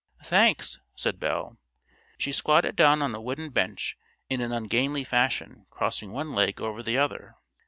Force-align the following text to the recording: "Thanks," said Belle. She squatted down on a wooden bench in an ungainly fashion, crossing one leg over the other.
"Thanks," 0.23 0.79
said 0.95 1.19
Belle. 1.19 1.57
She 2.17 2.31
squatted 2.31 2.75
down 2.75 3.03
on 3.03 3.13
a 3.13 3.21
wooden 3.21 3.51
bench 3.51 3.99
in 4.31 4.41
an 4.41 4.51
ungainly 4.51 5.03
fashion, 5.03 5.67
crossing 5.69 6.11
one 6.11 6.33
leg 6.33 6.59
over 6.59 6.81
the 6.81 6.97
other. 6.97 7.35